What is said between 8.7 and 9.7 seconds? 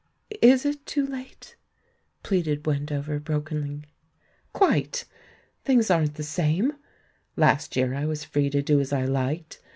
as I Jiked.